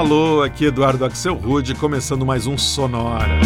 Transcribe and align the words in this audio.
Alô, 0.00 0.42
aqui 0.42 0.64
Eduardo 0.64 1.04
Axel 1.04 1.34
Rude, 1.34 1.74
começando 1.74 2.24
mais 2.24 2.46
um 2.46 2.56
Sonora. 2.56 3.38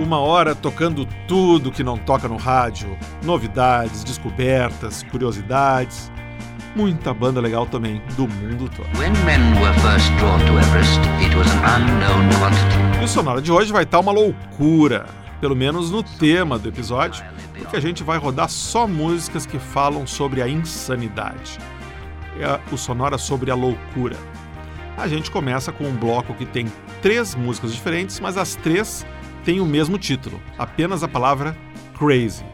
Uma 0.00 0.20
hora 0.20 0.54
tocando 0.54 1.06
tudo 1.26 1.70
que 1.70 1.84
não 1.84 1.98
toca 1.98 2.26
no 2.26 2.38
rádio, 2.38 2.96
novidades, 3.22 4.02
descobertas, 4.02 5.02
curiosidades, 5.02 6.10
muita 6.74 7.12
banda 7.12 7.42
legal 7.42 7.66
também 7.66 8.00
do 8.16 8.26
mundo 8.26 8.70
todo. 8.74 8.88
e 12.98 13.04
o 13.04 13.06
Sonora 13.06 13.42
de 13.42 13.52
hoje 13.52 13.70
vai 13.70 13.82
estar 13.82 14.00
uma 14.00 14.12
loucura, 14.12 15.04
pelo 15.42 15.54
menos 15.54 15.90
no 15.90 16.02
tema 16.02 16.58
do 16.58 16.70
episódio, 16.70 17.22
porque 17.58 17.76
a 17.76 17.80
gente 17.80 18.02
vai 18.02 18.16
rodar 18.16 18.48
só 18.48 18.86
músicas 18.86 19.44
que 19.44 19.58
falam 19.58 20.06
sobre 20.06 20.40
a 20.40 20.48
insanidade 20.48 21.58
o 22.72 22.76
Sonora 22.76 23.18
sobre 23.18 23.50
a 23.50 23.54
loucura. 23.54 24.16
A 24.96 25.06
gente 25.06 25.30
começa 25.30 25.70
com 25.70 25.84
um 25.84 25.94
bloco 25.94 26.34
que 26.34 26.44
tem 26.44 26.66
três 27.00 27.34
músicas 27.34 27.72
diferentes, 27.72 28.18
mas 28.18 28.36
as 28.36 28.56
três 28.56 29.06
têm 29.44 29.60
o 29.60 29.66
mesmo 29.66 29.96
título, 29.98 30.40
apenas 30.58 31.02
a 31.02 31.08
palavra 31.08 31.56
Crazy. 31.96 32.44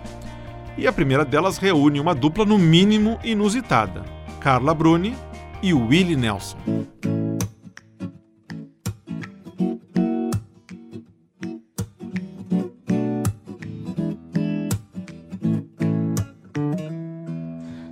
E 0.76 0.86
a 0.86 0.92
primeira 0.92 1.24
delas 1.24 1.56
reúne 1.56 2.00
uma 2.00 2.14
dupla 2.14 2.44
no 2.44 2.58
mínimo 2.58 3.18
inusitada, 3.24 4.04
Carla 4.40 4.74
Bruni 4.74 5.16
e 5.62 5.72
Willie 5.72 6.16
Nelson. 6.16 6.58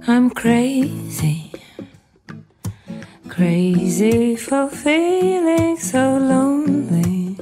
I'm 0.07 0.29
crazy. 0.31 1.42
Crazy 3.43 4.37
for 4.37 4.69
feeling 4.69 5.77
so 5.77 6.17
lonely. 6.17 7.37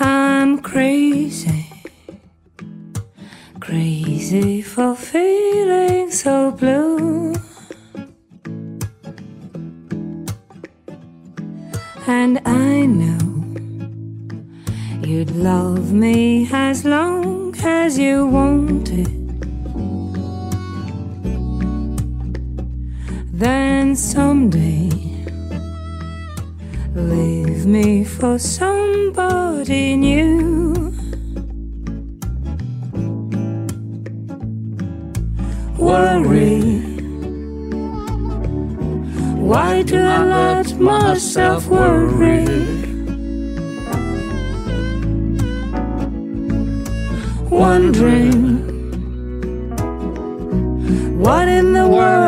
I'm 0.00 0.60
crazy. 0.62 1.64
Crazy 3.60 4.62
for 4.62 4.96
feeling 4.96 6.10
so 6.10 6.50
blue. 6.50 7.36
And 12.08 12.40
I 12.44 12.84
know 12.84 13.26
you'd 15.06 15.30
love 15.36 15.92
me 15.92 16.48
as 16.50 16.84
long 16.84 17.54
as 17.62 17.96
you 17.96 18.26
wanted. 18.26 19.21
Then 23.32 23.96
someday 23.96 24.90
leave 26.94 27.64
me 27.64 28.04
for 28.04 28.38
somebody 28.38 29.96
new. 29.96 30.92
Worry. 35.78 36.80
Why 39.40 39.82
do 39.82 39.98
I 39.98 40.24
let 40.24 40.78
myself 40.78 41.66
worry? 41.68 42.44
Wondering 47.48 48.72
what 51.18 51.48
in 51.48 51.72
the 51.72 51.88
world 51.88 52.21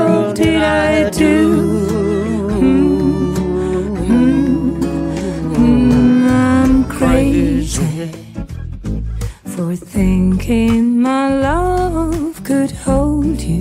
thinking 10.45 11.01
my 11.01 11.35
love 11.35 12.45
could 12.45 12.71
hold 12.71 13.41
you. 13.41 13.61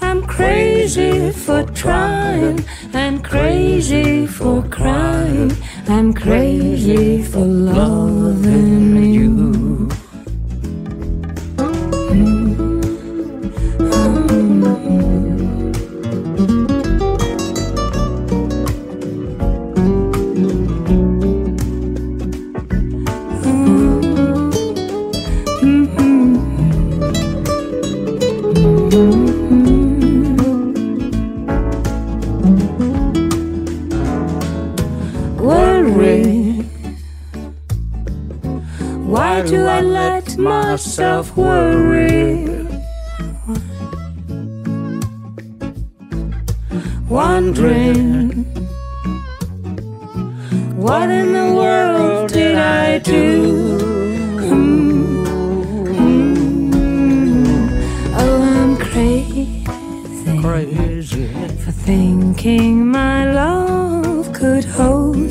I'm 0.00 0.22
crazy 0.22 1.30
for 1.30 1.62
trying 1.66 2.64
and 2.92 3.22
crazy 3.22 4.26
for 4.26 4.62
crying. 4.62 5.52
I'm 5.88 6.12
crazy 6.12 7.22
for 7.22 7.44
loving 7.44 8.96
you. 8.96 9.09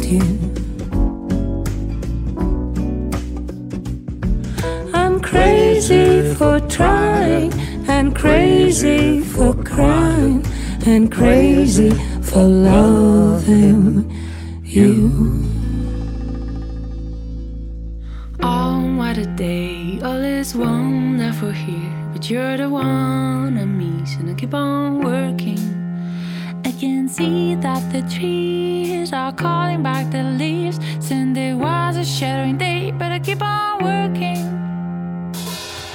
You. 0.10 0.60
crazy 5.80 6.34
for 6.36 6.60
trying, 6.62 7.54
and 7.88 8.16
crazy 8.16 9.22
for 9.22 9.54
crying, 9.64 10.46
and 10.86 11.12
crazy 11.12 11.92
for 12.22 12.44
loving 12.44 14.10
you. 14.64 15.12
Oh, 18.42 18.96
what 18.98 19.18
a 19.18 19.26
day! 19.36 20.00
All 20.04 20.24
is 20.24 20.56
wonderful 20.56 21.52
here, 21.52 21.94
but 22.14 22.30
you're 22.30 22.58
the 22.58 22.70
one 22.70 23.58
I 23.58 23.66
miss, 23.66 24.16
and 24.16 24.30
I 24.30 24.34
keep 24.34 24.54
on 24.54 25.02
working. 25.02 25.49
See 27.20 27.56
that 27.56 27.84
the 27.92 28.02
trees 28.04 29.12
are 29.12 29.34
calling 29.34 29.84
back 29.84 30.10
the 30.10 30.24
leaves. 30.24 30.78
Since 30.78 31.10
Sunday 31.10 31.54
was 31.54 31.98
a 31.98 32.06
shattering 32.06 32.58
day, 32.58 32.92
but 32.92 33.12
I 33.12 33.20
keep 33.20 33.42
on 33.42 33.84
working 33.84 34.40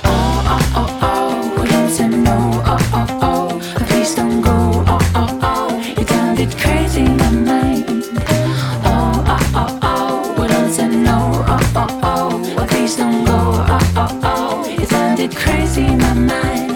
oh, 0.05 0.11
oh, 0.53 0.73
oh, 0.77 0.99
oh 1.09 1.62
we 1.62 1.67
don't 1.71 1.89
say 1.89 2.09
no, 2.09 2.37
oh, 2.67 2.91
oh, 2.93 3.19
oh, 3.23 3.87
please 3.87 4.15
don't 4.15 4.43
go, 4.43 4.85
oh, 4.87 5.12
oh, 5.15 5.39
oh, 5.51 5.95
you 5.97 6.05
done 6.05 6.37
it 6.37 6.55
crazy 6.59 7.00
in 7.00 7.17
my 7.17 7.31
mind. 7.31 8.05
Oh, 8.85 9.25
oh, 9.27 9.53
oh, 9.55 9.79
oh, 9.81 10.43
we 10.43 10.47
don't 10.47 10.70
say 10.70 10.88
no, 10.88 11.43
oh, 11.49 11.73
oh, 11.75 12.00
oh, 12.59 12.67
please 12.69 12.97
don't 12.97 13.25
go, 13.25 13.38
oh, 13.75 13.93
oh, 13.97 14.20
oh, 14.25 14.69
you 14.69 15.25
it 15.25 15.35
crazy 15.35 15.87
in 15.87 15.97
my 15.97 16.12
mind. 16.12 16.74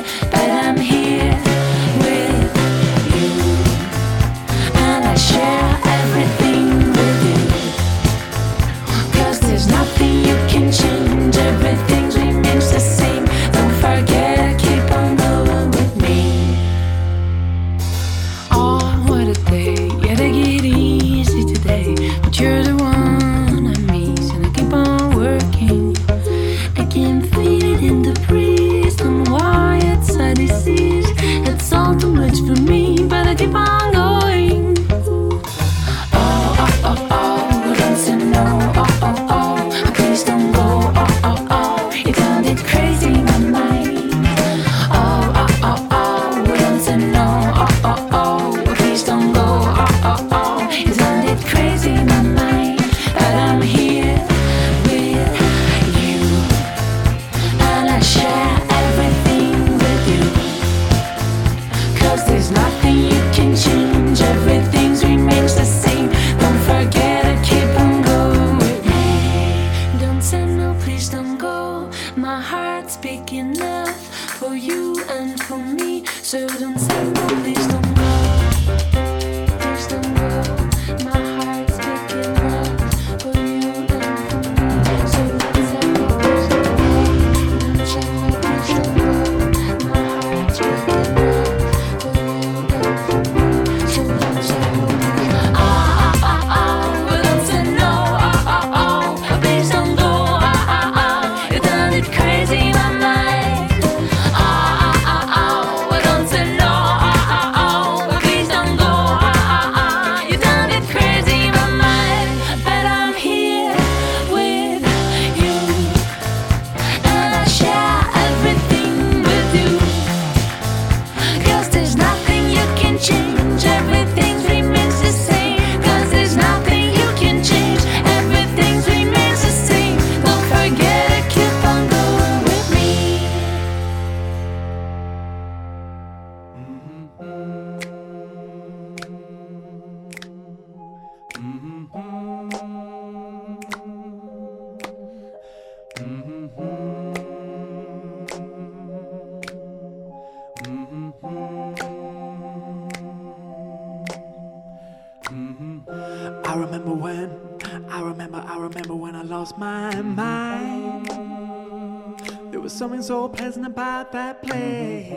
There 162.51 162.61
was 162.61 162.73
something 162.73 163.03
so 163.03 163.29
pleasant 163.29 163.67
about 163.67 164.11
that 164.13 164.43
place. 164.43 165.13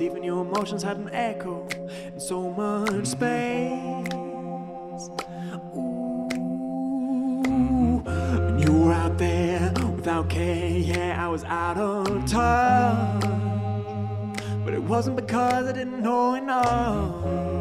Even 0.00 0.22
your 0.22 0.42
emotions 0.42 0.82
had 0.82 0.98
an 0.98 1.08
echo 1.12 1.66
in 2.12 2.20
so 2.20 2.50
much 2.50 3.06
space. 3.06 4.06
Ooh, 5.76 6.30
and 8.06 8.60
you 8.62 8.72
were 8.72 8.92
out 8.92 9.16
there 9.18 9.72
without 9.96 10.28
care. 10.30 10.68
Yeah, 10.68 11.24
I 11.24 11.28
was 11.28 11.44
out 11.44 11.78
of 11.78 12.26
touch. 12.26 13.22
But 14.64 14.74
it 14.74 14.82
wasn't 14.82 15.16
because 15.16 15.66
I 15.66 15.72
didn't 15.72 16.02
know 16.02 16.34
enough. 16.34 17.57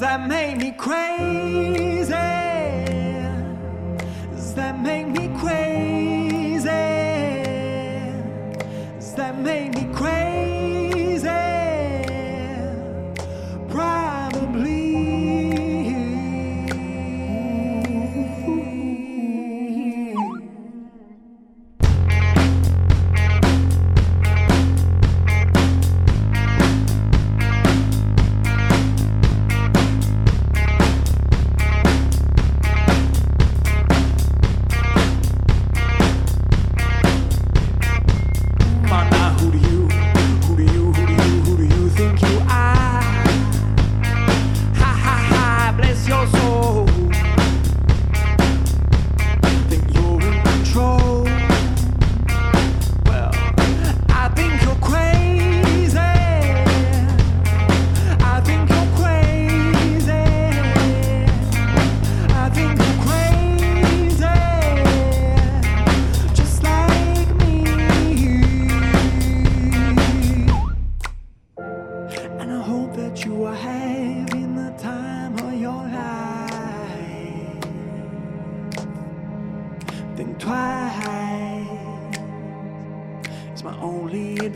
That 0.00 0.28
made 0.28 0.58
me 0.58 0.72
crazy. 0.72 1.97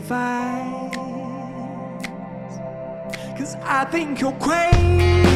Advice. 0.03 0.95
Cause 3.37 3.55
I 3.63 3.85
think 3.85 4.19
you're 4.19 4.33
crazy. 4.33 5.32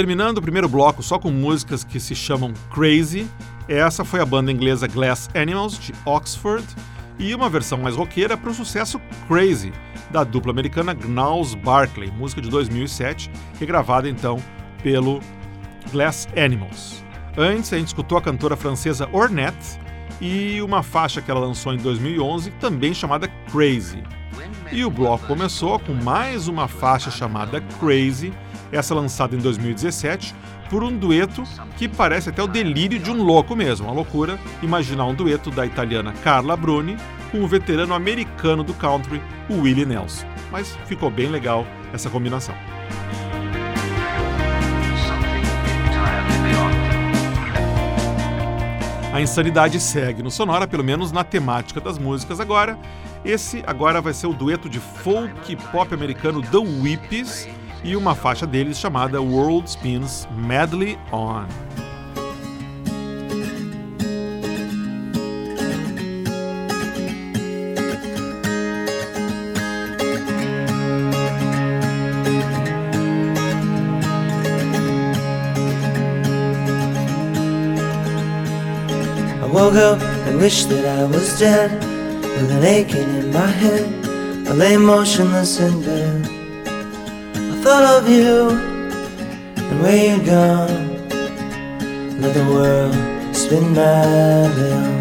Terminando 0.00 0.38
o 0.38 0.42
primeiro 0.42 0.66
bloco 0.66 1.02
só 1.02 1.18
com 1.18 1.30
músicas 1.30 1.84
que 1.84 2.00
se 2.00 2.14
chamam 2.14 2.54
Crazy, 2.72 3.28
essa 3.68 4.02
foi 4.02 4.18
a 4.18 4.24
banda 4.24 4.50
inglesa 4.50 4.86
Glass 4.86 5.28
Animals, 5.34 5.78
de 5.78 5.92
Oxford, 6.06 6.66
e 7.18 7.34
uma 7.34 7.50
versão 7.50 7.76
mais 7.76 7.94
roqueira 7.96 8.34
para 8.34 8.48
o 8.48 8.54
sucesso 8.54 8.98
Crazy, 9.28 9.74
da 10.10 10.24
dupla 10.24 10.52
americana 10.52 10.94
Gnarls 10.94 11.54
Barkley, 11.54 12.10
música 12.12 12.40
de 12.40 12.48
2007, 12.48 13.30
regravada 13.58 14.08
então 14.08 14.42
pelo 14.82 15.20
Glass 15.92 16.26
Animals. 16.34 17.04
Antes, 17.36 17.70
a 17.70 17.76
gente 17.76 17.88
escutou 17.88 18.16
a 18.16 18.22
cantora 18.22 18.56
francesa 18.56 19.06
Ornette 19.12 19.78
e 20.18 20.62
uma 20.62 20.82
faixa 20.82 21.20
que 21.20 21.30
ela 21.30 21.40
lançou 21.40 21.74
em 21.74 21.76
2011, 21.76 22.50
também 22.52 22.94
chamada 22.94 23.28
Crazy. 23.52 24.02
E 24.72 24.82
o 24.82 24.90
bloco 24.90 25.26
começou 25.26 25.78
com 25.78 25.92
mais 25.92 26.48
uma 26.48 26.68
faixa 26.68 27.10
chamada 27.10 27.60
Crazy, 27.78 28.32
essa 28.72 28.94
lançada 28.94 29.34
em 29.34 29.38
2017, 29.38 30.34
por 30.68 30.84
um 30.84 30.96
dueto 30.96 31.42
que 31.76 31.88
parece 31.88 32.28
até 32.28 32.42
o 32.42 32.46
delírio 32.46 32.98
de 32.98 33.10
um 33.10 33.22
louco 33.22 33.56
mesmo, 33.56 33.86
uma 33.86 33.94
loucura 33.94 34.38
imaginar 34.62 35.06
um 35.06 35.14
dueto 35.14 35.50
da 35.50 35.66
italiana 35.66 36.12
Carla 36.22 36.56
Bruni 36.56 36.96
com 37.30 37.42
o 37.42 37.48
veterano 37.48 37.94
americano 37.94 38.62
do 38.62 38.74
country, 38.74 39.20
o 39.48 39.60
Willie 39.62 39.86
Nelson. 39.86 40.26
Mas 40.50 40.76
ficou 40.86 41.10
bem 41.10 41.28
legal 41.28 41.66
essa 41.92 42.08
combinação. 42.08 42.54
A 49.12 49.20
insanidade 49.20 49.80
segue 49.80 50.22
no 50.22 50.30
Sonora, 50.30 50.68
pelo 50.68 50.84
menos 50.84 51.10
na 51.10 51.24
temática 51.24 51.80
das 51.80 51.98
músicas 51.98 52.38
agora. 52.38 52.78
Esse 53.24 53.62
agora 53.66 54.00
vai 54.00 54.14
ser 54.14 54.28
o 54.28 54.32
dueto 54.32 54.68
de 54.68 54.78
folk 54.78 55.56
pop 55.72 55.92
americano 55.92 56.40
The 56.40 56.58
Whippies 56.58 57.48
e 57.82 57.96
uma 57.96 58.14
faixa 58.14 58.46
deles 58.46 58.78
chamada 58.78 59.22
World 59.22 59.70
Spins 59.70 60.28
Madly 60.36 60.98
On. 61.12 61.46
Woke 79.52 79.74
up 79.74 80.00
and 80.28 80.38
wished 80.38 80.68
that 80.68 80.86
I 80.86 81.04
was 81.04 81.38
dead 81.38 81.72
With 82.22 82.50
an 82.52 82.64
aching 82.64 83.16
in 83.18 83.32
my 83.32 83.46
head 83.46 83.84
I 84.48 84.52
lay 84.52 84.76
motionless 84.76 85.58
in 85.58 85.82
bed 85.82 86.39
thought 87.62 87.84
of 87.96 88.08
you 88.08 88.50
And 89.68 89.82
where 89.82 90.16
you'd 90.16 90.26
gone. 90.26 91.08
Let 92.20 92.34
the 92.34 92.44
world 92.54 92.94
spin 93.36 93.74
madly 93.74 94.72
on 94.72 95.00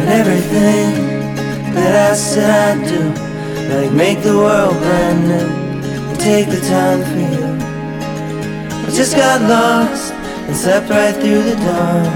And 0.00 0.08
everything 0.20 0.90
that 1.74 2.10
I 2.10 2.14
said 2.14 2.78
I'd 2.78 2.88
do 2.88 3.02
Like 3.74 3.92
make 3.92 4.22
the 4.22 4.36
world 4.36 4.76
brand 4.78 5.28
new 5.28 5.70
and 6.10 6.20
take 6.20 6.48
the 6.48 6.60
time 6.60 7.02
for 7.04 7.20
you. 7.34 7.50
I 8.86 8.90
just 8.92 9.14
got 9.14 9.40
lost 9.42 10.12
and 10.12 10.56
slept 10.56 10.90
right 10.90 11.14
through 11.14 11.42
the 11.44 11.54
dawn, 11.54 12.06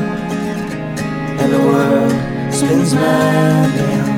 and 1.40 1.52
the 1.52 1.58
world 1.58 2.23
spins 2.64 2.94
my 2.94 3.00
down. 3.76 4.10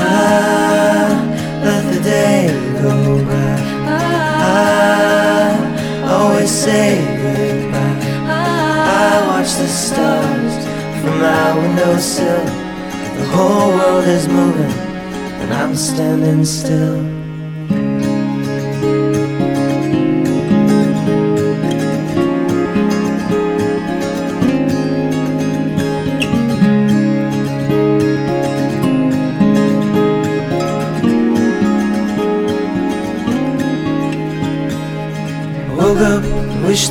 I 0.00 0.22
let 1.64 1.82
the 1.92 2.00
day 2.02 2.48
go 2.80 3.24
by. 3.24 3.56
Ah, 4.40 5.52
always 6.14 6.50
say 6.50 6.96
goodbye. 7.22 7.98
I 8.26 9.26
watch 9.28 9.52
the 9.54 9.68
stars 9.68 10.54
from 11.00 11.20
my 11.20 11.58
windowsill. 11.58 12.44
The 13.18 13.26
whole 13.34 13.70
world 13.76 14.04
is 14.04 14.28
moving, 14.28 14.76
and 15.42 15.52
I'm 15.52 15.74
standing 15.74 16.44
still. 16.44 17.17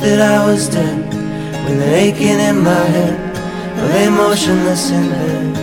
That 0.00 0.20
I 0.20 0.46
was 0.46 0.68
dead, 0.68 0.98
with 1.64 1.82
an 1.82 1.92
aching 1.94 2.38
in 2.38 2.62
my 2.62 2.84
head. 2.96 3.16
I 3.78 3.82
lay 3.92 4.08
motionless 4.08 4.90
in 4.90 5.08
bed. 5.08 5.54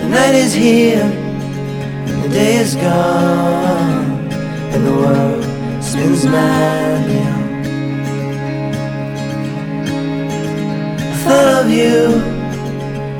The 0.00 0.08
night 0.08 0.34
is 0.34 0.52
here, 0.52 1.02
and 1.02 2.22
the 2.24 2.28
day 2.28 2.56
is 2.56 2.74
gone, 2.74 4.28
and 4.72 4.86
the 4.86 4.92
world 4.92 5.44
spins 5.82 6.24
madly 6.26 7.18
on. 7.18 7.44
I 11.00 11.14
thought 11.24 11.48
of 11.64 11.70
you, 11.70 12.20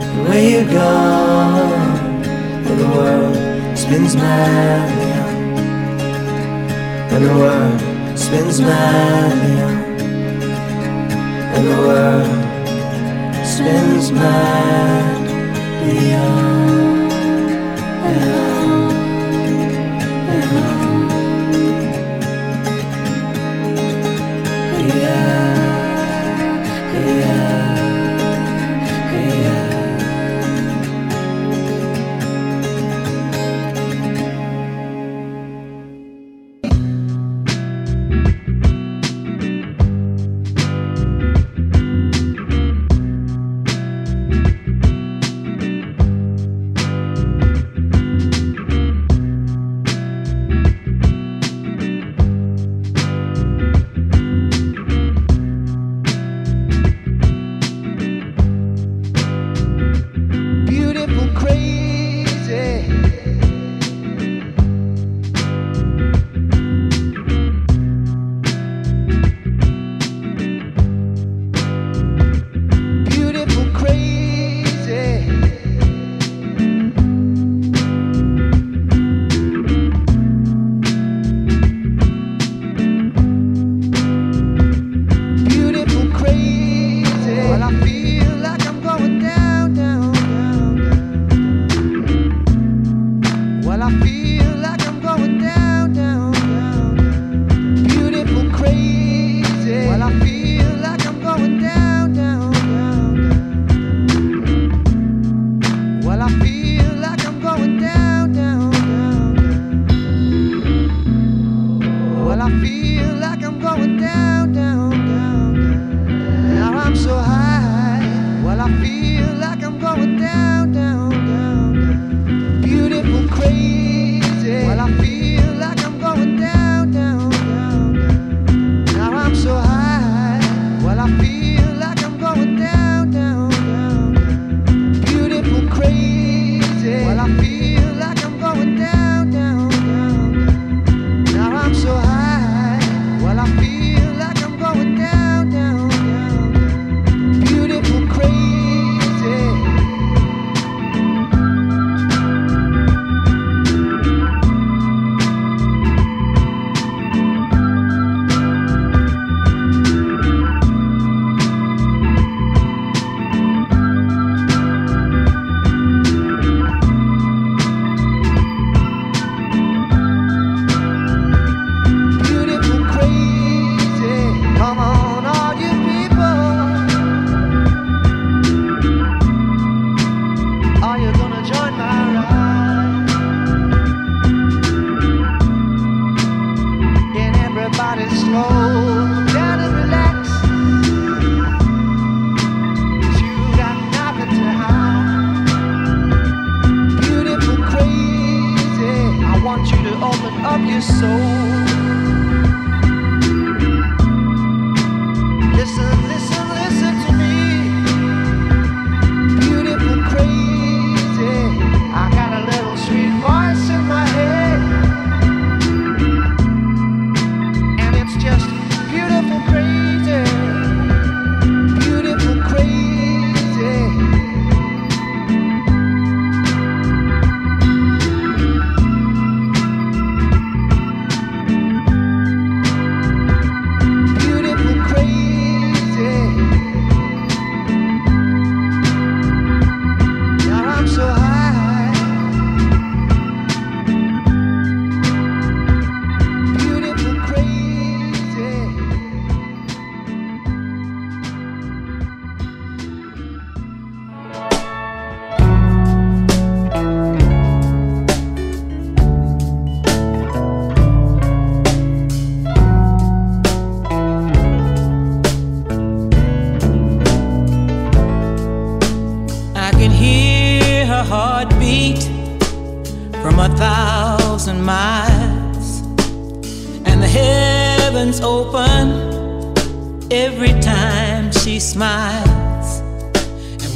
and 0.01 0.29
where 0.29 0.45
you're 0.51 0.71
gone, 0.73 1.99
and 2.69 2.79
the 2.81 2.89
world 2.97 3.37
spins 3.79 4.15
madly 4.15 5.11
on, 5.23 5.35
and 7.13 7.25
the 7.25 7.35
world 7.35 8.19
spins 8.19 8.61
madly 8.61 9.61
on, 9.63 9.86
and 11.57 11.67
the 11.67 11.77
world 11.89 13.47
spins 13.47 14.13
madly 14.13 15.35
on. 16.15 16.86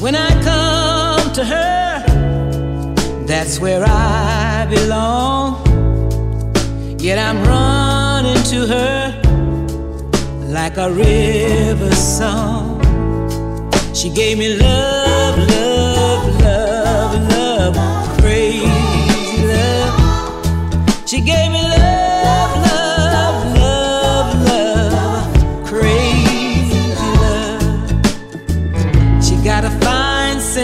When 0.01 0.17
I 0.17 0.31
come 0.43 1.33
to 1.35 1.45
her, 1.45 2.03
that's 3.27 3.61
where 3.61 3.85
I 3.87 4.67
belong. 4.71 5.61
Yet 6.99 7.19
I'm 7.19 7.43
running 7.45 8.43
to 8.45 8.67
her 8.67 9.21
like 10.49 10.79
a 10.79 10.91
river 10.91 11.95
song. 11.95 12.81
She 13.95 14.09
gave 14.11 14.39
me 14.39 14.57
love, 14.57 15.39
love, 15.39 16.41
love, 16.41 17.29
love, 17.29 18.19
crazy 18.21 19.47
love. 19.47 21.09
She 21.09 21.21
gave 21.21 21.53
me 21.53 21.60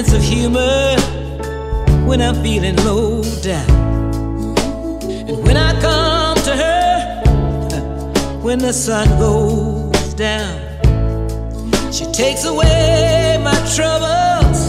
sense 0.03 0.13
of 0.13 0.23
humor 0.23 0.95
when 2.07 2.21
I'm 2.21 2.35
feeling 2.43 2.77
low 2.85 3.23
down. 3.41 3.71
And 5.29 5.43
when 5.43 5.57
I 5.57 5.73
come 5.81 6.37
to 6.49 6.55
her, 6.65 7.23
when 8.43 8.59
the 8.59 8.75
sun 8.75 9.09
goes 9.19 10.13
down. 10.13 10.61
She 11.91 12.05
takes 12.13 12.45
away 12.45 13.41
my 13.43 13.59
troubles, 13.75 14.61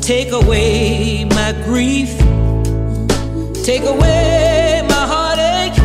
take 0.00 0.32
away 0.32 1.26
my 1.26 1.52
grief, 1.66 2.16
take 3.66 3.82
away 3.82 4.82
my 4.94 5.04
heartache 5.12 5.78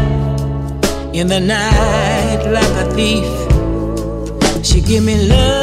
in 1.14 1.28
the 1.28 1.42
night 1.42 2.44
like 2.58 2.76
a 2.86 2.88
thief. 2.96 3.30
She 4.66 4.80
give 4.80 5.04
me 5.04 5.16
love, 5.28 5.61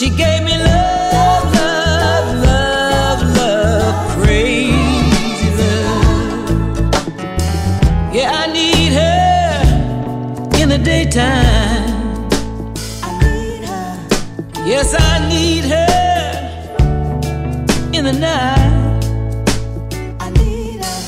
She 0.00 0.08
gave 0.08 0.42
me 0.44 0.56
love. 0.56 1.44
Love, 1.52 2.42
love, 2.42 3.36
love, 3.36 4.16
crazy 4.16 5.50
love. 5.58 6.94
Yeah, 8.10 8.32
I 8.32 8.46
need 8.50 8.92
her 8.94 9.60
in 10.58 10.70
the 10.70 10.78
daytime. 10.78 12.30
I 13.02 13.10
need 13.20 13.64
her. 13.68 14.08
Yes, 14.64 14.94
I 14.98 15.28
need 15.28 15.64
her 15.64 15.92
in 17.92 18.04
the 18.06 18.14
night. 18.14 19.04
I 20.18 20.30
need 20.30 20.82
her. 20.82 21.00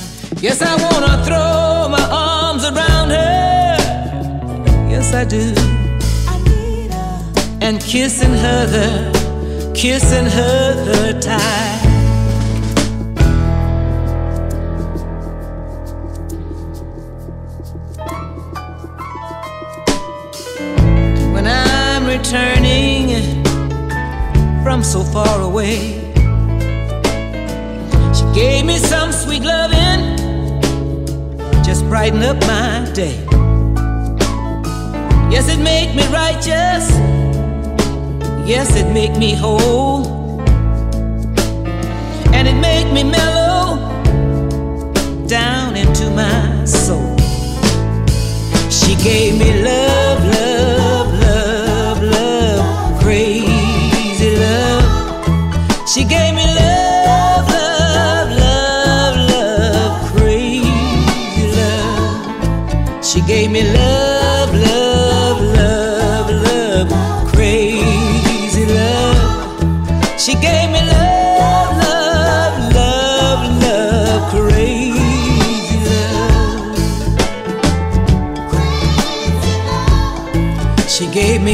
Yes, 0.42 0.61
I 0.61 0.76
wanna 0.76 1.24
throw 1.24 1.88
my 1.88 2.07
arms 2.11 2.64
around 2.66 3.09
her. 3.09 3.78
Yes, 4.90 5.14
I 5.14 5.24
do. 5.24 5.71
And 7.72 7.80
kissing 7.80 8.35
her, 8.35 9.72
kissing 9.74 10.26
her 10.26 11.18
tight. 11.22 11.80
When 21.32 21.46
I'm 21.46 22.04
returning 22.04 23.42
from 24.62 24.82
so 24.82 25.02
far 25.02 25.40
away. 25.40 25.94
She 28.12 28.24
gave 28.35 28.66
me 28.66 28.76
some 28.76 29.12
sweet 29.12 29.44
loving, 29.44 30.18
just 31.64 31.88
brighten 31.88 32.22
up 32.22 32.37
my 32.42 32.87
day. 32.92 33.16
Yes, 35.30 35.48
it 35.48 35.58
made 35.58 35.96
me 35.96 36.06
righteous. 36.08 37.21
Yes, 38.44 38.74
it 38.76 38.92
make 38.92 39.16
me 39.16 39.35
whole. 39.35 40.05
And 42.35 42.48
it 42.48 42.59
make 42.61 42.92
me 42.92 43.05
mellow 43.05 43.78
down 45.28 45.76
into 45.76 46.11
my 46.11 46.64
soul. 46.64 47.16
She 48.68 48.96
gave 48.96 49.38
me 49.38 49.62
love, 49.62 50.24
love 50.24 51.12
love, 51.20 52.02
love 52.02 53.00
crazy 53.00 54.37
love. 54.37 55.88
She 55.88 56.05
gave 56.05 56.35
me 56.35 56.41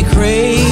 crazy. 0.04 0.67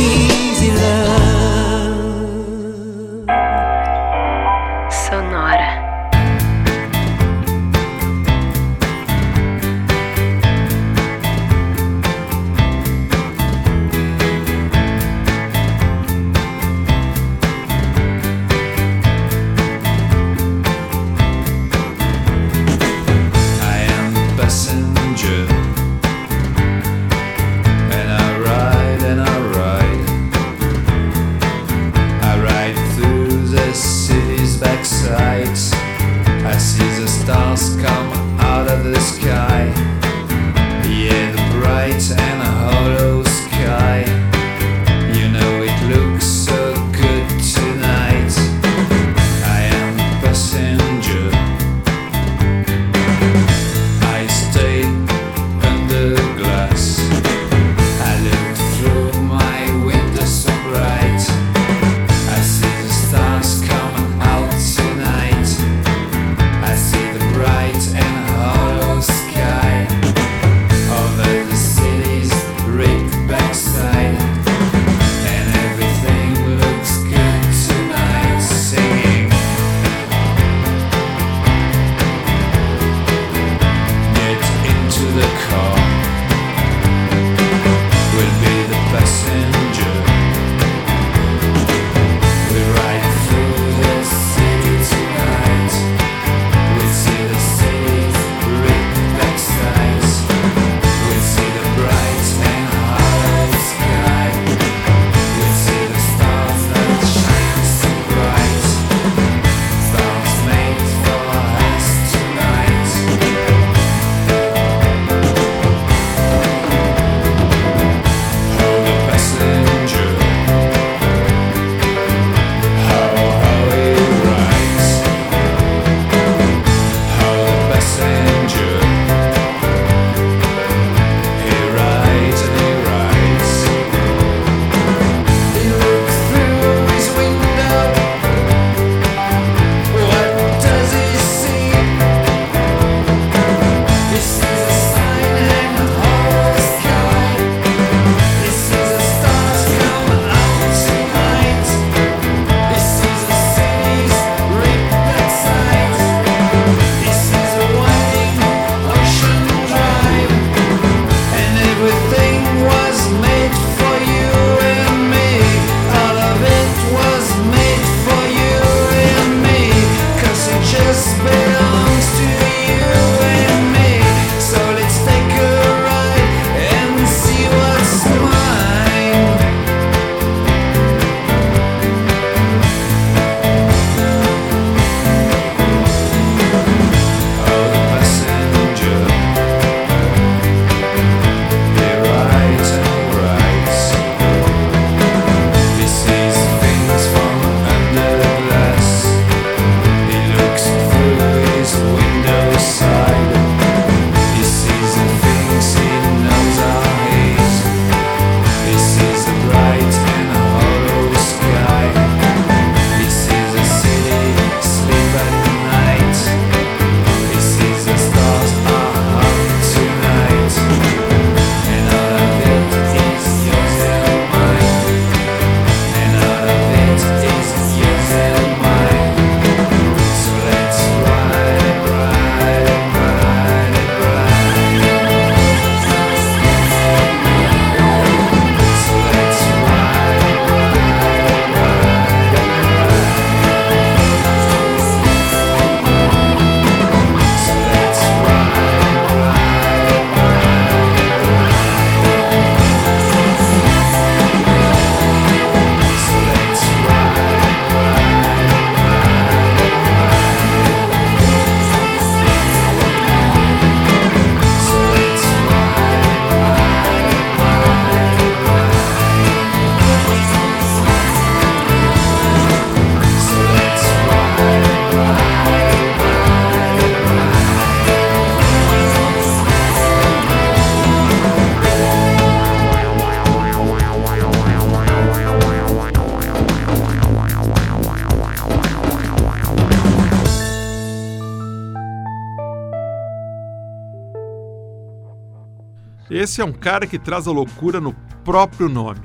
Esse 296.26 296.40
é 296.40 296.44
um 296.44 296.50
cara 296.50 296.88
que 296.88 296.98
traz 296.98 297.28
a 297.28 297.30
loucura 297.30 297.80
no 297.80 297.94
próprio 298.24 298.68
nome. 298.68 298.98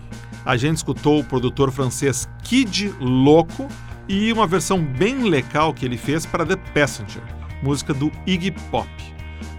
A 0.43 0.57
gente 0.57 0.77
escutou 0.77 1.19
o 1.19 1.23
produtor 1.23 1.71
francês 1.71 2.27
Kid 2.41 2.95
Loco 2.99 3.67
e 4.09 4.33
uma 4.33 4.47
versão 4.47 4.83
bem 4.83 5.29
legal 5.29 5.71
que 5.71 5.85
ele 5.85 5.97
fez 5.97 6.25
para 6.25 6.43
The 6.43 6.55
Passenger, 6.73 7.21
música 7.61 7.93
do 7.93 8.11
Iggy 8.25 8.49
Pop. 8.71 8.89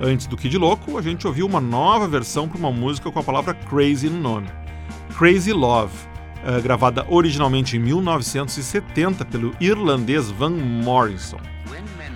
Antes 0.01 0.27
do 0.27 0.37
Kid 0.37 0.59
Loco, 0.59 0.99
a 0.99 1.03
gente 1.03 1.25
ouviu 1.25 1.47
uma 1.47 1.61
nova 1.61 2.09
versão 2.09 2.49
para 2.49 2.59
uma 2.59 2.73
música 2.73 3.13
com 3.13 3.21
a 3.21 3.23
palavra 3.23 3.55
crazy 3.55 4.11
no 4.11 4.19
nome. 4.19 4.49
Crazy 5.17 5.53
Love, 5.53 5.95
uh, 6.45 6.61
gravada 6.61 7.07
originalmente 7.09 7.77
em 7.77 7.79
1970 7.79 9.25
pelo 9.27 9.55
irlandês 9.61 10.33
Van 10.33 10.51
Morrison. 10.51 11.39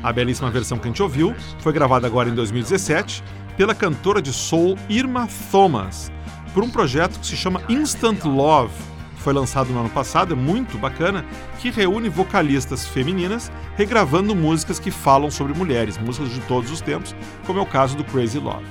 A 0.03 0.13
belíssima 0.13 0.51
versão 0.51 0.77
que 0.77 0.87
a 0.87 0.91
gente 0.91 1.05
ouviu 1.05 1.37
foi 1.61 1.73
gravada 1.73 2.05
agora 2.05 2.29
em 2.29 2.35
2017 2.35 3.23
pela 3.57 3.75
cantora 3.75 4.21
de 4.21 4.33
soul 4.33 4.77
Irma 4.89 5.29
Thomas, 5.51 6.13
por 6.53 6.63
um 6.63 6.71
projeto 6.71 7.19
que 7.19 7.27
se 7.27 7.37
chama 7.37 7.63
Instant 7.69 8.25
Love, 8.25 8.73
que 9.17 9.23
foi 9.23 9.33
lançado 9.33 9.73
no 9.73 9.81
ano 9.81 9.91
passado, 9.91 10.35
é 10.35 10.37
muito 10.37 10.79
bacana, 10.79 11.25
que 11.59 11.71
reúne 11.71 12.09
vocalistas 12.09 12.87
femininas 12.87 13.51
regravando 13.77 14.35
músicas 14.35 14.79
que 14.79 14.91
falam 14.91 15.31
sobre 15.31 15.53
mulheres, 15.55 15.99
músicas 15.99 16.31
de 16.31 16.41
todos 16.41 16.71
os 16.71 16.81
tempos, 16.81 17.15
como 17.47 17.59
é 17.59 17.63
o 17.63 17.67
caso 17.67 17.97
do 17.97 18.05
Crazy 18.05 18.39
Love. 18.39 18.65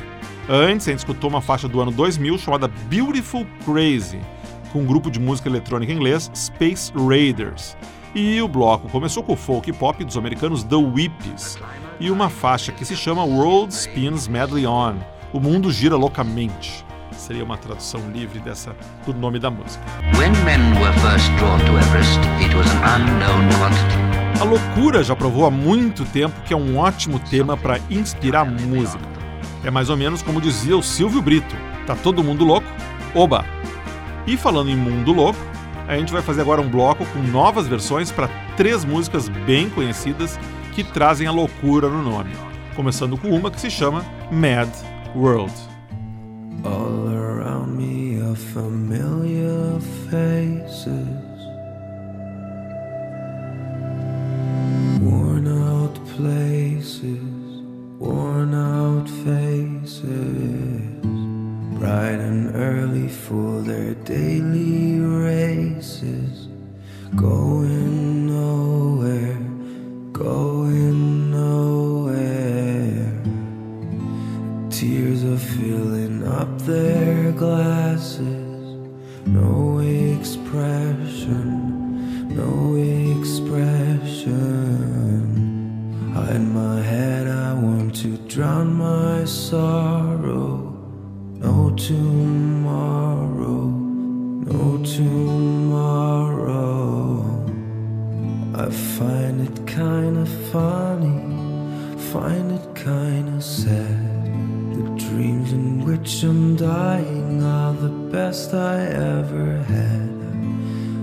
Antes, 0.47 0.87
a 0.87 0.91
gente 0.91 0.99
escutou 0.99 1.29
uma 1.29 1.41
faixa 1.41 1.67
do 1.67 1.81
ano 1.81 1.91
2000 1.91 2.37
chamada 2.37 2.67
Beautiful 2.67 3.45
Crazy, 3.65 4.19
com 4.71 4.81
um 4.81 4.85
grupo 4.85 5.09
de 5.09 5.19
música 5.19 5.49
eletrônica 5.49 5.91
inglês 5.91 6.29
Space 6.35 6.91
Raiders. 6.95 7.75
E 8.13 8.41
o 8.41 8.47
bloco 8.47 8.87
começou 8.89 9.23
com 9.23 9.33
o 9.33 9.37
folk 9.37 9.71
pop 9.73 10.03
dos 10.03 10.17
americanos 10.17 10.63
The 10.63 10.75
Whippies 10.75 11.57
e 11.99 12.11
uma 12.11 12.29
faixa 12.29 12.71
que 12.71 12.85
se 12.85 12.95
chama 12.95 13.23
World 13.23 13.73
Spins 13.73 14.27
Madly 14.27 14.67
On. 14.67 14.95
O 15.31 15.39
mundo 15.39 15.71
gira 15.71 15.95
loucamente. 15.95 16.85
Seria 17.11 17.43
uma 17.43 17.57
tradução 17.57 18.01
livre 18.11 18.39
dessa 18.39 18.75
do 19.05 19.13
nome 19.13 19.39
da 19.39 19.49
música. 19.49 19.83
A 24.39 24.43
loucura 24.43 25.03
já 25.03 25.15
provou 25.15 25.45
há 25.45 25.51
muito 25.51 26.03
tempo 26.05 26.39
que 26.41 26.53
é 26.53 26.57
um 26.57 26.77
ótimo 26.77 27.19
tema 27.19 27.55
para 27.55 27.79
inspirar 27.89 28.45
música. 28.45 29.03
É 29.63 29.71
mais 29.71 29.89
ou 29.89 29.97
menos 29.97 30.21
como 30.21 30.41
dizia 30.41 30.77
o 30.77 30.83
Silvio 30.83 31.21
Brito: 31.21 31.55
tá 31.87 31.95
todo 31.95 32.23
mundo 32.23 32.43
louco? 32.43 32.67
Oba! 33.13 33.45
E 34.27 34.35
falando 34.35 34.69
em 34.69 34.75
mundo 34.75 35.13
louco, 35.13 35.39
a 35.87 35.95
gente 35.95 36.11
vai 36.11 36.21
fazer 36.21 36.41
agora 36.41 36.61
um 36.61 36.69
bloco 36.69 37.05
com 37.05 37.19
novas 37.19 37.67
versões 37.67 38.11
para 38.11 38.27
três 38.57 38.83
músicas 38.83 39.29
bem 39.29 39.69
conhecidas 39.69 40.37
que 40.75 40.83
trazem 40.83 41.25
a 41.25 41.31
loucura 41.31 41.89
no 41.89 42.03
nome. 42.03 42.31
Começando 42.75 43.17
com 43.17 43.29
uma 43.29 43.49
que 43.49 43.59
se 43.59 43.71
chama 43.71 44.05
Mad 44.31 44.69
World. 45.15 45.53
All 46.63 47.07
around 47.07 47.77
me 47.77 48.21
are 48.21 48.35
familiar 48.35 49.79
faces. 50.09 50.85
Worn 55.01 55.47
out 55.47 55.99
places, 56.17 57.63
worn 57.99 58.53
out 58.53 59.09
faces. 59.23 60.85
bright 61.85 62.19
and 62.19 62.55
early 62.55 63.07
for 63.07 63.61
their 63.61 63.93
daily 64.05 64.99
races, 64.99 66.47
going 67.15 68.27
nowhere, 68.27 68.94
going 70.25 71.29
nowhere. 71.29 73.13
Tears 74.71 75.23
are 75.23 75.37
filling 75.37 76.27
up 76.39 76.51
their 76.61 77.31
glasses, 77.31 78.57
no 79.27 79.77
expression, 80.17 81.47
no 82.41 82.53
expression. 83.13 84.41
Hide 86.15 86.47
my 86.63 86.81
head, 86.81 87.27
I 87.27 87.53
want 87.53 87.95
to 87.97 88.17
drown 88.33 88.73
my 88.73 89.25
sorrow 89.25 89.94
best 108.35 108.53
I 108.53 108.81
ever 109.17 109.63
had. 109.63 110.15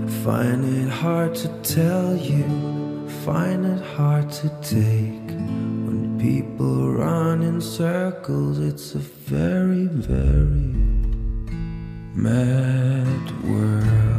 I 0.05 0.23
find 0.23 0.63
it 0.63 0.87
hard 0.87 1.33
to 1.41 1.47
tell 1.63 2.15
you, 2.15 3.09
find 3.25 3.65
it 3.65 3.83
hard 3.95 4.31
to 4.41 4.49
take. 4.61 5.29
When 5.87 6.19
people 6.21 6.93
run 6.93 7.41
in 7.41 7.59
circles, 7.59 8.59
it's 8.59 8.93
a 8.93 8.99
very, 8.99 9.87
very 9.87 10.75
mad 12.13 13.23
world. 13.49 14.12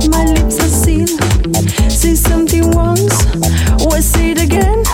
my 0.09 0.25
lips 0.25 0.59
are 0.59 0.69
sealed. 0.69 1.09
Say 1.91 2.15
something 2.15 2.71
once, 2.71 3.13
say 3.99 4.31
it 4.31 4.41
again. 4.41 4.86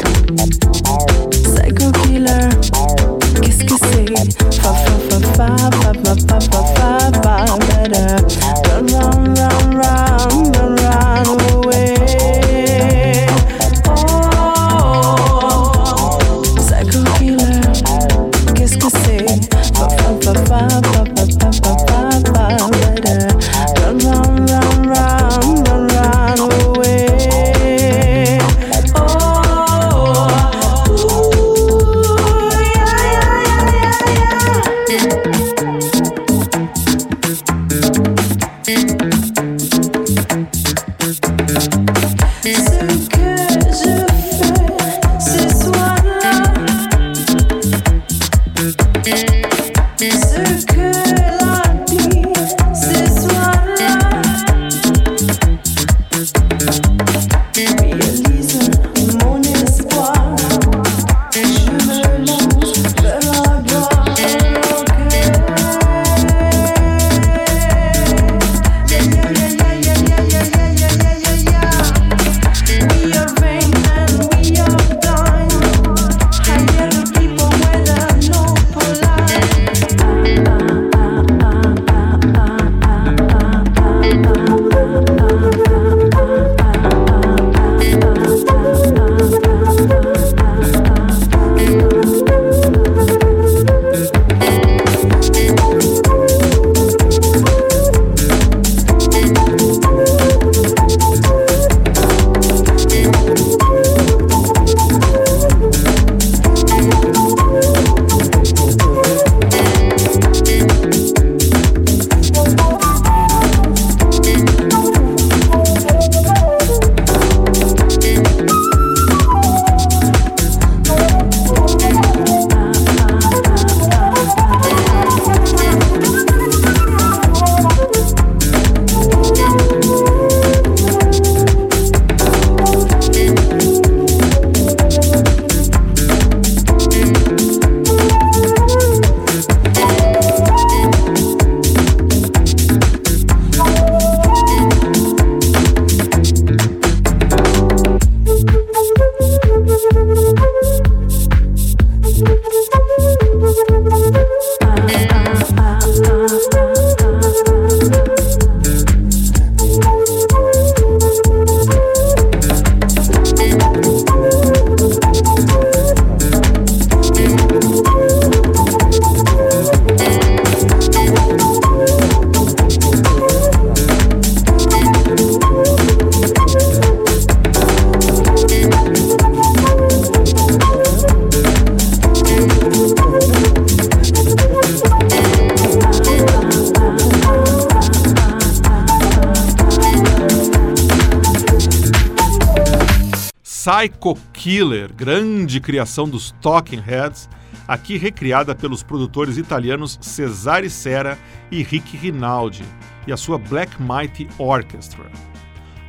Killer, 194.44 194.94
grande 194.94 195.62
criação 195.62 196.06
dos 196.06 196.36
Talking 196.42 196.82
Heads, 196.82 197.30
aqui 197.66 197.96
recriada 197.96 198.54
pelos 198.54 198.84
produtores 198.84 199.38
italianos 199.38 199.98
Cesare 200.02 200.70
Serra 200.70 201.18
e 201.50 201.64
Rick 201.64 201.96
Rinaldi 201.96 202.66
e 203.08 203.14
a 203.14 203.16
sua 203.16 203.38
Black 203.38 203.82
Mighty 203.82 204.28
Orchestra. 204.38 205.06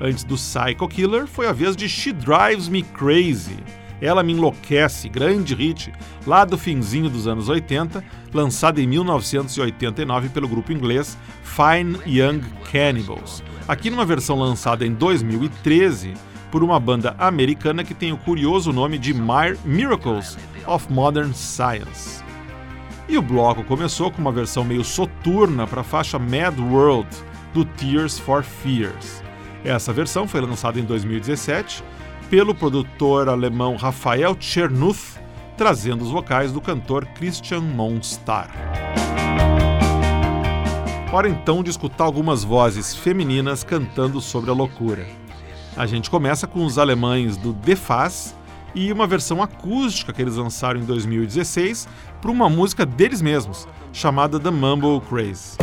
Antes 0.00 0.22
do 0.22 0.36
Psycho 0.36 0.86
Killer 0.86 1.26
foi 1.26 1.48
a 1.48 1.52
vez 1.52 1.74
de 1.74 1.88
She 1.88 2.12
Drives 2.12 2.68
Me 2.68 2.84
Crazy. 2.84 3.58
Ela 4.00 4.22
me 4.22 4.34
enlouquece, 4.34 5.08
grande 5.08 5.52
hit 5.52 5.92
lá 6.24 6.44
do 6.44 6.56
finzinho 6.56 7.10
dos 7.10 7.26
anos 7.26 7.48
80, 7.48 8.04
lançada 8.32 8.80
em 8.80 8.86
1989 8.86 10.28
pelo 10.28 10.46
grupo 10.46 10.70
inglês 10.72 11.18
Fine 11.42 11.98
Young 12.06 12.40
Cannibals. 12.70 13.42
Aqui 13.66 13.90
numa 13.90 14.06
versão 14.06 14.38
lançada 14.38 14.86
em 14.86 14.94
2013 14.94 16.14
por 16.54 16.62
uma 16.62 16.78
banda 16.78 17.16
americana 17.18 17.82
que 17.82 17.92
tem 17.92 18.12
o 18.12 18.16
curioso 18.16 18.72
nome 18.72 18.96
de 18.96 19.12
Mir 19.12 19.58
Miracles 19.64 20.38
of 20.68 20.86
Modern 20.88 21.32
Science. 21.32 22.22
E 23.08 23.18
o 23.18 23.22
bloco 23.22 23.64
começou 23.64 24.08
com 24.08 24.20
uma 24.20 24.30
versão 24.30 24.62
meio 24.62 24.84
soturna 24.84 25.66
para 25.66 25.80
a 25.80 25.84
faixa 25.84 26.16
Mad 26.16 26.56
World 26.60 27.08
do 27.52 27.64
Tears 27.64 28.20
for 28.20 28.44
Fears. 28.44 29.20
Essa 29.64 29.92
versão 29.92 30.28
foi 30.28 30.40
lançada 30.42 30.78
em 30.78 30.84
2017 30.84 31.82
pelo 32.30 32.54
produtor 32.54 33.28
alemão 33.28 33.74
Rafael 33.74 34.36
Chernuth 34.38 35.18
trazendo 35.56 36.04
os 36.04 36.10
vocais 36.12 36.52
do 36.52 36.60
cantor 36.60 37.04
Christian 37.16 37.62
Monstar. 37.62 38.48
Hora 41.12 41.28
então 41.28 41.64
de 41.64 41.70
escutar 41.70 42.04
algumas 42.04 42.44
vozes 42.44 42.94
femininas 42.94 43.64
cantando 43.64 44.20
sobre 44.20 44.50
a 44.50 44.54
loucura. 44.54 45.23
A 45.76 45.86
gente 45.86 46.08
começa 46.08 46.46
com 46.46 46.64
os 46.64 46.78
alemães 46.78 47.36
do 47.36 47.52
The 47.52 47.74
Faz 47.74 48.34
e 48.76 48.92
uma 48.92 49.08
versão 49.08 49.42
acústica 49.42 50.12
que 50.12 50.22
eles 50.22 50.36
lançaram 50.36 50.80
em 50.80 50.84
2016 50.84 51.88
para 52.22 52.30
uma 52.30 52.48
música 52.48 52.86
deles 52.86 53.20
mesmos, 53.20 53.66
chamada 53.92 54.38
The 54.38 54.50
Mumble 54.50 55.00
Craze. 55.00 55.56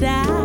die. 0.00 0.39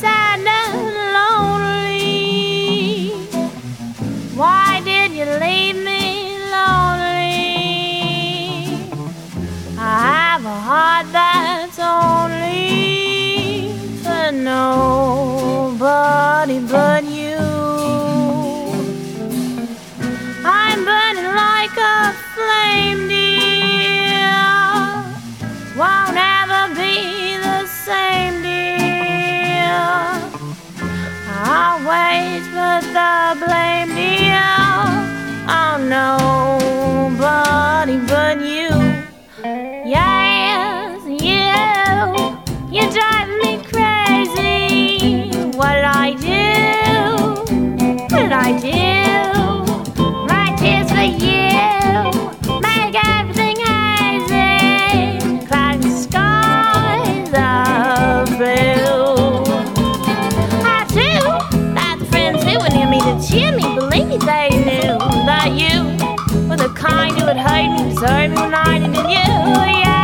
sad 0.00 0.40
and 0.60 0.76
lonely. 1.16 1.96
Why 4.40 4.80
did 4.84 5.12
you 5.12 5.24
leave 5.24 5.76
me 5.88 6.02
lonely? 6.56 7.56
I 9.78 9.96
have 10.20 10.44
a 10.44 10.58
heart 10.68 11.06
that's 11.12 11.78
only 11.78 13.72
for 14.04 14.26
nobody 14.52 15.78
but 16.60 17.02
you. 17.04 17.38
I'm 20.44 20.84
burning 20.84 21.30
like 21.46 21.76
a 21.78 22.12
flame, 22.34 23.02
dear. 23.08 24.44
Won't 25.80 26.18
ever 26.38 26.62
be 26.80 26.94
the 27.46 27.58
same. 27.66 28.25
ways, 31.86 32.46
but 32.52 32.82
the 32.96 33.36
blame 33.46 33.96
you 33.96 34.34
on 35.48 35.88
nobody 35.88 37.16
but 38.10 38.40
you. 38.40 38.70
Yes, 39.94 41.00
you, 41.06 41.46
you 42.74 42.82
drive 42.90 43.28
me 43.42 43.52
crazy. 43.70 45.30
What 45.56 45.84
I 45.84 46.14
do, 46.18 46.34
what 48.14 48.32
I 48.32 48.58
do. 48.60 49.05
kind, 66.86 67.18
you 67.18 67.24
would 67.24 67.36
hate 67.36 67.68
me, 67.68 67.94
desert 67.94 68.28
me, 68.30 68.42
united 68.42 68.84
in 68.86 69.08
you, 69.10 69.26
yeah. 69.82 69.95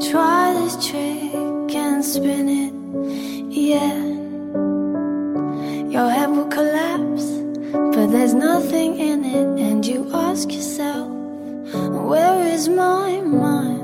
Try 0.00 0.52
this 0.54 0.88
trick 0.88 1.74
and 1.74 2.04
spin 2.04 2.48
it, 2.48 2.72
yeah. 3.52 3.98
Your 5.90 6.08
head 6.08 6.30
will 6.30 6.46
collapse, 6.46 7.26
but 7.72 8.06
there's 8.06 8.32
nothing 8.32 8.96
in 8.96 9.24
it, 9.24 9.60
and 9.60 9.84
you 9.84 10.08
ask 10.14 10.52
yourself, 10.52 11.08
Where 11.08 12.46
is 12.46 12.68
my 12.68 13.20
mind? 13.22 13.77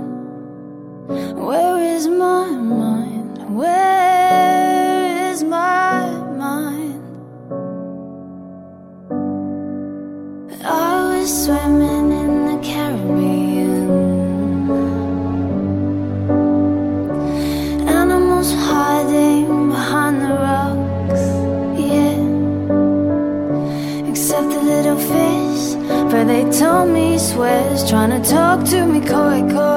Swears, 27.35 27.89
trying 27.91 28.11
to 28.11 28.31
talk 28.31 28.65
to 28.65 28.87
me, 28.87 29.01
coy, 29.01 29.43
coy. 29.53 29.74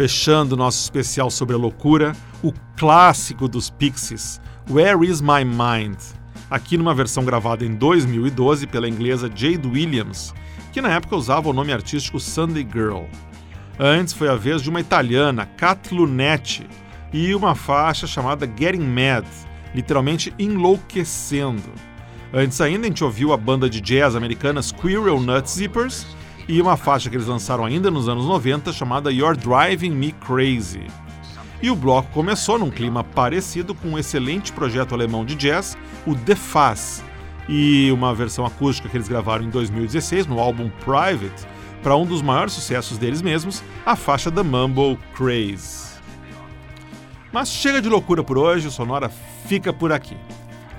Fechando 0.00 0.56
nosso 0.56 0.80
especial 0.80 1.30
sobre 1.30 1.54
a 1.54 1.58
loucura, 1.58 2.16
o 2.42 2.54
clássico 2.74 3.46
dos 3.46 3.68
Pixies, 3.68 4.40
Where 4.70 5.06
Is 5.06 5.20
My 5.20 5.44
Mind? 5.44 5.98
Aqui 6.50 6.78
numa 6.78 6.94
versão 6.94 7.22
gravada 7.22 7.66
em 7.66 7.74
2012 7.74 8.66
pela 8.66 8.88
inglesa 8.88 9.28
Jade 9.28 9.68
Williams, 9.68 10.32
que 10.72 10.80
na 10.80 10.88
época 10.94 11.16
usava 11.16 11.50
o 11.50 11.52
nome 11.52 11.70
artístico 11.70 12.18
Sunday 12.18 12.66
Girl. 12.72 13.02
Antes 13.78 14.14
foi 14.14 14.30
a 14.30 14.36
vez 14.36 14.62
de 14.62 14.70
uma 14.70 14.80
italiana, 14.80 15.44
Cat 15.44 15.94
Lunetti, 15.94 16.66
e 17.12 17.34
uma 17.34 17.54
faixa 17.54 18.06
chamada 18.06 18.46
Getting 18.46 18.80
Mad, 18.80 19.26
literalmente 19.74 20.32
enlouquecendo. 20.38 21.70
Antes 22.32 22.58
ainda 22.62 22.86
a 22.86 22.88
gente 22.88 23.04
ouviu 23.04 23.34
a 23.34 23.36
banda 23.36 23.68
de 23.68 23.82
jazz 23.82 24.16
americana 24.16 24.62
Squirrel 24.62 25.20
Nut 25.20 25.50
Zippers 25.50 26.06
e 26.50 26.60
uma 26.60 26.76
faixa 26.76 27.08
que 27.08 27.14
eles 27.14 27.28
lançaram 27.28 27.64
ainda 27.64 27.92
nos 27.92 28.08
anos 28.08 28.26
90 28.26 28.72
chamada 28.72 29.12
You're 29.12 29.38
Driving 29.38 29.92
Me 29.92 30.10
Crazy. 30.10 30.84
E 31.62 31.70
o 31.70 31.76
bloco 31.76 32.10
começou 32.10 32.58
num 32.58 32.72
clima 32.72 33.04
parecido 33.04 33.72
com 33.72 33.90
um 33.90 33.98
excelente 33.98 34.50
projeto 34.52 34.92
alemão 34.92 35.24
de 35.24 35.36
jazz, 35.36 35.78
o 36.04 36.12
The 36.16 36.34
Faz, 36.34 37.04
e 37.48 37.92
uma 37.92 38.12
versão 38.12 38.44
acústica 38.44 38.88
que 38.88 38.96
eles 38.96 39.06
gravaram 39.06 39.44
em 39.44 39.48
2016 39.48 40.26
no 40.26 40.40
álbum 40.40 40.68
Private, 40.84 41.46
para 41.84 41.96
um 41.96 42.04
dos 42.04 42.20
maiores 42.20 42.52
sucessos 42.54 42.98
deles 42.98 43.22
mesmos, 43.22 43.62
a 43.86 43.94
faixa 43.94 44.28
da 44.28 44.42
Mumble 44.42 44.98
Craze. 45.14 46.00
Mas 47.32 47.48
chega 47.48 47.80
de 47.80 47.88
loucura 47.88 48.24
por 48.24 48.36
hoje, 48.36 48.66
o 48.66 48.72
Sonora 48.72 49.08
fica 49.46 49.72
por 49.72 49.92
aqui. 49.92 50.16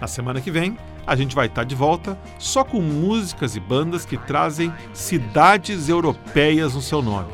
Na 0.01 0.07
semana 0.07 0.41
que 0.41 0.51
vem, 0.51 0.78
a 1.06 1.16
gente 1.16 1.36
vai 1.36 1.47
estar 1.47 1.64
de 1.64 1.76
volta 1.76 2.18
só 2.38 2.64
com 2.64 2.82
músicas 2.82 3.56
e 3.56 3.60
bandas 3.60 4.06
que 4.06 4.18
trazem 4.18 4.74
cidades 4.93 5.89
europeias 5.89 6.76
no 6.76 6.82
seu 6.82 7.02
nome. 7.02 7.32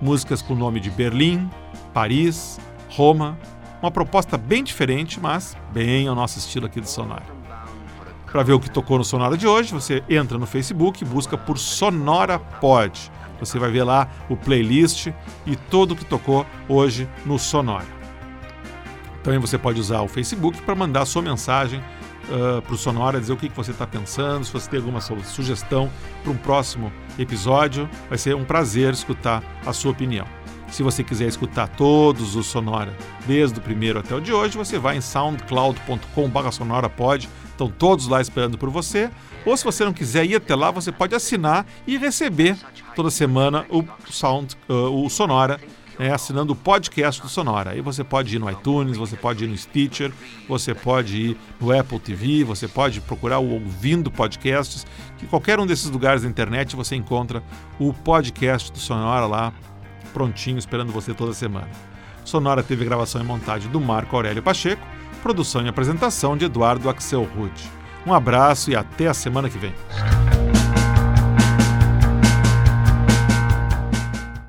Músicas 0.00 0.40
com 0.40 0.54
o 0.54 0.56
nome 0.56 0.80
de 0.80 0.90
Berlim, 0.90 1.50
Paris, 1.92 2.58
Roma. 2.90 3.38
Uma 3.82 3.90
proposta 3.90 4.36
bem 4.36 4.62
diferente, 4.62 5.18
mas 5.20 5.56
bem 5.72 6.06
ao 6.06 6.14
nosso 6.14 6.38
estilo 6.38 6.66
aqui 6.66 6.80
do 6.80 6.88
Sonora. 6.88 7.40
Para 8.30 8.42
ver 8.42 8.52
o 8.52 8.60
que 8.60 8.70
tocou 8.70 8.98
no 8.98 9.04
Sonora 9.04 9.36
de 9.36 9.46
hoje, 9.46 9.72
você 9.72 10.04
entra 10.08 10.38
no 10.38 10.46
Facebook 10.46 11.02
e 11.02 11.06
busca 11.06 11.36
por 11.36 11.58
Sonora 11.58 12.38
Pod. 12.38 13.10
Você 13.40 13.58
vai 13.58 13.70
ver 13.70 13.82
lá 13.82 14.08
o 14.28 14.36
playlist 14.36 15.08
e 15.46 15.56
tudo 15.56 15.94
o 15.94 15.96
que 15.96 16.04
tocou 16.04 16.46
hoje 16.68 17.08
no 17.24 17.38
Sonora. 17.38 17.86
Também 19.22 19.38
você 19.38 19.58
pode 19.58 19.80
usar 19.80 20.02
o 20.02 20.08
Facebook 20.08 20.62
para 20.62 20.74
mandar 20.74 21.02
a 21.02 21.06
sua 21.06 21.22
mensagem 21.22 21.82
uh, 22.30 22.62
para 22.62 22.74
o 22.74 22.78
Sonora, 22.78 23.20
dizer 23.20 23.32
o 23.32 23.36
que, 23.36 23.48
que 23.48 23.56
você 23.56 23.70
está 23.70 23.86
pensando, 23.86 24.44
se 24.44 24.52
você 24.52 24.68
tem 24.70 24.78
alguma 24.78 25.00
sugestão 25.00 25.90
para 26.22 26.32
um 26.32 26.36
próximo 26.36 26.92
episódio. 27.18 27.88
Vai 28.08 28.18
ser 28.18 28.34
um 28.34 28.44
prazer 28.44 28.92
escutar 28.92 29.42
a 29.66 29.72
sua 29.72 29.90
opinião. 29.90 30.26
Se 30.70 30.82
você 30.82 31.02
quiser 31.02 31.26
escutar 31.26 31.66
todos 31.66 32.36
os 32.36 32.46
Sonora, 32.46 32.96
desde 33.26 33.58
o 33.58 33.62
primeiro 33.62 33.98
até 33.98 34.14
o 34.14 34.20
de 34.20 34.32
hoje, 34.32 34.56
você 34.56 34.78
vai 34.78 34.96
em 34.96 35.00
soundcloud.com.br 35.00 36.50
sonorapod, 36.52 37.28
estão 37.50 37.68
todos 37.68 38.06
lá 38.06 38.20
esperando 38.20 38.56
por 38.56 38.70
você. 38.70 39.10
Ou 39.44 39.56
se 39.56 39.64
você 39.64 39.84
não 39.84 39.92
quiser 39.92 40.24
ir 40.24 40.36
até 40.36 40.54
lá, 40.54 40.70
você 40.70 40.92
pode 40.92 41.14
assinar 41.14 41.66
e 41.86 41.96
receber 41.96 42.56
toda 42.94 43.10
semana 43.10 43.66
o, 43.68 43.84
sound, 44.08 44.56
uh, 44.68 45.04
o 45.04 45.10
Sonora 45.10 45.58
né, 46.00 46.14
assinando 46.14 46.54
o 46.54 46.56
podcast 46.56 47.20
do 47.20 47.28
Sonora. 47.28 47.72
Aí 47.72 47.82
você 47.82 48.02
pode 48.02 48.34
ir 48.34 48.38
no 48.38 48.50
iTunes, 48.50 48.96
você 48.96 49.16
pode 49.16 49.44
ir 49.44 49.48
no 49.48 49.56
Stitcher, 49.56 50.10
você 50.48 50.74
pode 50.74 51.14
ir 51.14 51.36
no 51.60 51.78
Apple 51.78 52.00
TV, 52.00 52.42
você 52.42 52.66
pode 52.66 53.02
procurar 53.02 53.38
o 53.38 53.50
Ouvindo 53.50 54.10
Podcasts, 54.10 54.86
que 55.18 55.26
qualquer 55.26 55.60
um 55.60 55.66
desses 55.66 55.90
lugares 55.90 56.22
da 56.22 56.28
internet 56.28 56.74
você 56.74 56.96
encontra 56.96 57.42
o 57.78 57.92
podcast 57.92 58.72
do 58.72 58.78
Sonora 58.78 59.26
lá, 59.26 59.52
prontinho, 60.14 60.56
esperando 60.56 60.90
você 60.90 61.12
toda 61.12 61.34
semana. 61.34 61.68
Sonora 62.24 62.62
teve 62.62 62.82
gravação 62.82 63.20
e 63.20 63.24
montagem 63.24 63.70
do 63.70 63.78
Marco 63.78 64.16
Aurélio 64.16 64.42
Pacheco, 64.42 64.86
produção 65.22 65.66
e 65.66 65.68
apresentação 65.68 66.34
de 66.34 66.46
Eduardo 66.46 66.88
Axel 66.88 67.24
Rude. 67.24 67.62
Um 68.06 68.14
abraço 68.14 68.70
e 68.70 68.74
até 68.74 69.06
a 69.06 69.12
semana 69.12 69.50
que 69.50 69.58
vem. 69.58 69.74